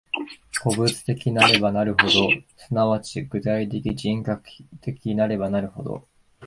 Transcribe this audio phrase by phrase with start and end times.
[0.63, 4.41] 個物的なればなるほど、即ち具体的人格
[4.81, 6.07] 的なればなるほど、